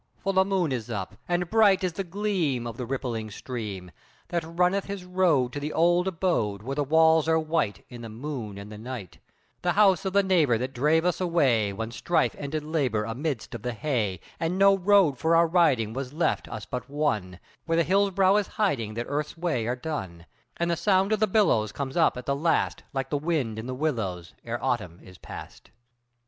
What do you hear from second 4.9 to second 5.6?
road To